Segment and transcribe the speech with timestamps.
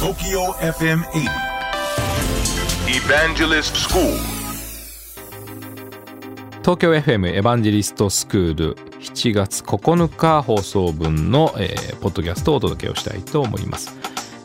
[0.00, 1.28] TOKYO FM 80
[2.88, 4.16] Evangelist School.
[6.62, 13.92] 東京 FM エヴァンジェリストスクール7月9日放送分の、えーポッドキャストをお届けをしたいと思います、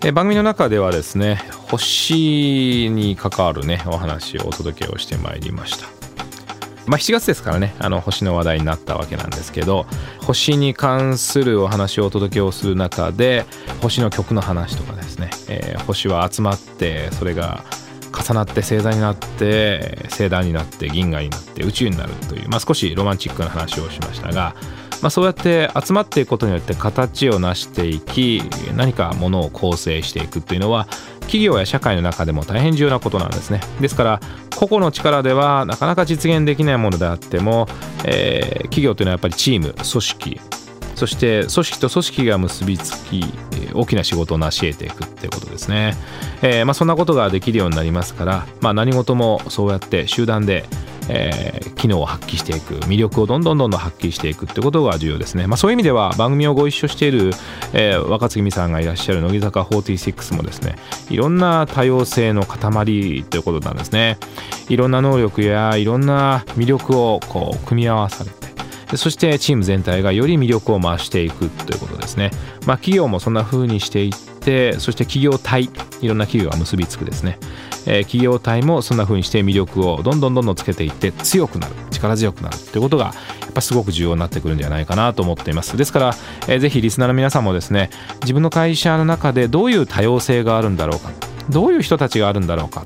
[0.04, 5.95] えー番組の中ではですね星に関わるねお話をお届けをしてまいりました
[6.88, 9.86] まあ、7月ですからねあの星の話題になったわけなんですけど
[10.22, 13.46] 星に関するお話をお届けをする中で
[13.82, 17.64] 星の曲の話とかですね、えー星は集まってそれが
[18.16, 24.56] 重なって星座になって星団になって銀河になって宇宙になるという、まあ、少しロマンチックな話をしましたが、
[25.06, 28.42] まあ、そうやって集まっていくことによって形を成していき
[28.76, 30.88] 何かものを構成していくっていうのは
[31.20, 33.62] 企業や社会の中でも大変重要なことなんですね。
[33.80, 34.20] ですから
[34.56, 37.68] 個々の力ではなかなか実現できないものであっても、
[38.04, 40.42] えー企業というのはやっぱりチーム組織。
[40.96, 43.24] そして組織と組織が結びつき
[43.74, 45.94] 大きな仕事を成し得ていくってことですね、
[46.42, 50.64] えーまあ、そんなことができるようになりますから、まあ、何事もそうやって集団で、
[51.10, 57.32] えー機能を発揮していく魅力をどんどんどんどん発揮していくってことが重要ですね、まあ、そういう意味では番組をご一緒している、
[57.74, 60.76] えー若槻美さんがいらっしゃる乃木坂46もですね
[61.10, 64.18] いろんな多様性の塊ということなんですね
[64.70, 68.46] いろんな能力やいろんな魅力をこう組み合わされて
[68.98, 72.30] そしてチーム全体がより魅力を増していくということですね。
[72.68, 74.35] まあ、企業もそんな風にしていって
[74.80, 75.70] そして企業体
[76.02, 77.38] いろんな企業が結びつくですね、
[77.86, 83.12] えー企業体もそんな風にして魅力をどんどんどんどんつけていって強くなる力強くなるということがや
[83.50, 85.78] っぱすごく重要になってくるんじゃないかなと思っています。
[85.78, 86.16] ですから、
[86.48, 87.90] えーぜひリスナーの皆さんもですね
[88.22, 91.12] 自分の会社の中でどういう多様性があるんだろうか
[91.50, 92.86] どういう人たちがあるんだろうか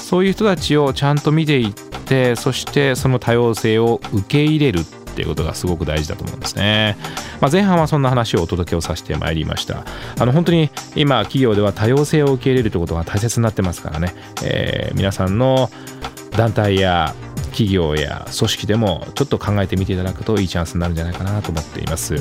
[0.00, 4.80] そういう人たちをちゃんと見ていってそしてその多様性を受け入れる。
[5.10, 6.96] っていうことがすごく大事だと思うんですね。
[7.40, 9.84] まあ、前半はそんな話をお届けをさせてまいりました。
[10.18, 15.70] あの本当に今企業では多様性を受け入れるということが大切になってますからね、えー皆さんの
[16.36, 17.14] 団体や
[17.50, 22.16] 企業や組織でもちょっと考えてみていただくといいチャンスになるんじゃないかなと思っています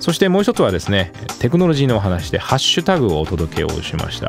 [0.00, 4.28] そしてもう一つはですねテクノロジーのお話でハッシュタグをお届けをしました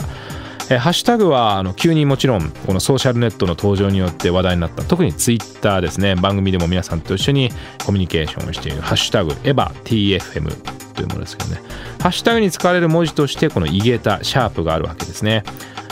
[0.70, 7.50] えーハッシュタグはあの急にもちろんこのソーシャルネットの登場によって話題になった特にツイッターですね番組でも皆さんと一緒に
[7.86, 11.62] コミュニケーションをしているハッシュタグエヴァ TFM というものですけどね
[12.02, 15.44] ハッシュタグに使われる文字としてこのイゲタシャープがあるわけですね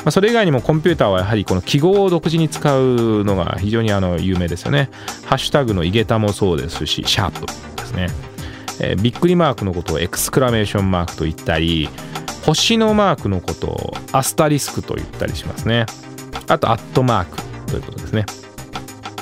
[0.03, 4.89] まあ、それ以外にもコンピューターはやはりこの記号を独自に使うのが非常にあの有名ですよね。
[5.25, 7.45] ハッシュタグのイゲタもそうですし、シャープ
[7.75, 8.07] ですね。
[8.79, 11.87] えーびっくりマークのことをエクスクラメーションマークと言ったり、
[12.43, 15.85] 星のマークのことをアスタリスクと言ったりしますね。
[16.47, 18.25] あと、アットマークということですね。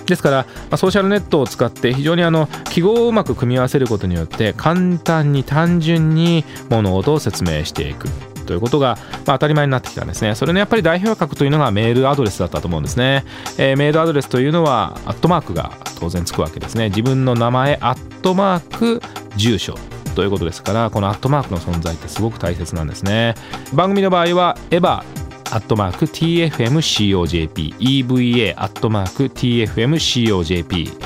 [0.05, 8.07] ですから、まソーシャルネットを使って非常にあの記号をうまく組み合わせることによって簡単に単純に物事を説明していく
[8.47, 10.33] ということが、まあ、当たり前になってきたんですね。
[10.33, 13.23] それのやっぱり代表格というのがメールアドレスだったと思うんですね。
[13.59, 16.89] えーメールアドレスというのはアットマークが当然つくわけですね。
[16.89, 19.01] 自分の名前アットマーク
[19.35, 19.75] 住所
[20.19, 23.35] ということですからこのアットマークの存在ってすごく大切なんですね。
[23.73, 25.03] 番組の場合はエヴァア
[25.61, 31.05] ットマーク TFMCOJP EVA アットマーク TFMCOJP ま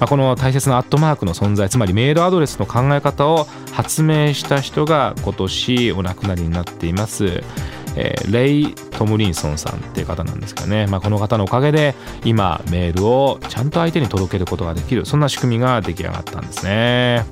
[0.00, 7.26] あこの大切なアットマークの存在つまりメールアドレスの考え方を発明した人が今年お亡くなりになっています、
[7.96, 11.94] えーレイ・トムリンソンさんっていう方なんですけどね、まあ、この方のおかげで
[12.24, 17.24] 今メールをちゃんと相手に届けることができるそんな仕組みが出来上がったんですね。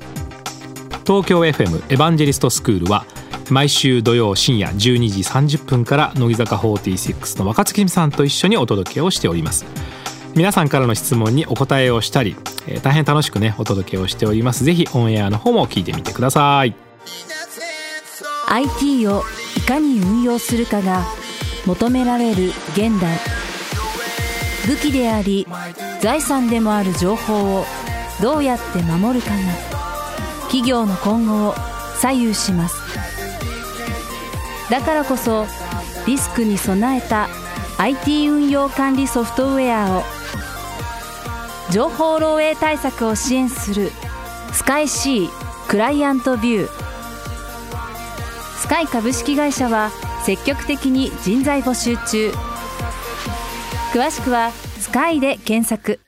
[1.09, 3.03] 東京 FM エヴァンジェリストスクールは
[3.49, 4.77] 毎週土曜深夜12
[5.09, 9.65] 時30分から乃木坂46の若月さんと一緒にお届けをしております。
[10.35, 12.35] 皆さんからの質問にお答えをしたり、
[12.67, 14.63] えー大変楽しくねお届けをしております。
[14.63, 16.75] ぜひオンエアの方も聞いてみてください。
[18.49, 19.23] IT を
[19.57, 21.05] いかに運用するかが
[21.65, 23.17] 求められる現代。
[24.67, 25.47] 武器であり
[26.01, 27.65] 財産でもある情報を
[28.21, 29.78] どうやって守るかが
[30.49, 31.55] 企業の今後を
[31.99, 32.75] 左右します。
[34.69, 35.45] だからこそ
[36.05, 37.29] リスクに備えた
[37.77, 40.03] IT 運用管理ソフトウェアを
[41.71, 43.91] 情報漏洩対策を支援する
[44.51, 45.29] スカイ C
[45.67, 46.69] クライアントビュー。
[48.57, 49.91] スカイ株式会社は
[50.25, 52.31] 積極的に人材募集中。
[53.93, 55.99] 詳しくはスカイで検索。